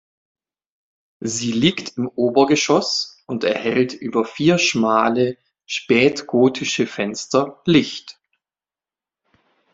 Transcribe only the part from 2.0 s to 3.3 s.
Obergeschoß